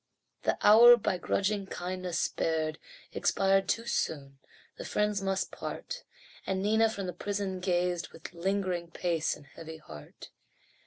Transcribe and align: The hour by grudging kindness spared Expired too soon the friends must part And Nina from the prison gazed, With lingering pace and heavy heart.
The 0.41 0.57
hour 0.63 0.97
by 0.97 1.19
grudging 1.19 1.67
kindness 1.67 2.19
spared 2.19 2.79
Expired 3.13 3.69
too 3.69 3.85
soon 3.85 4.39
the 4.77 4.83
friends 4.83 5.21
must 5.21 5.51
part 5.51 6.05
And 6.47 6.63
Nina 6.63 6.89
from 6.89 7.05
the 7.05 7.13
prison 7.13 7.59
gazed, 7.59 8.09
With 8.11 8.33
lingering 8.33 8.89
pace 8.89 9.35
and 9.35 9.45
heavy 9.45 9.77
heart. 9.77 10.31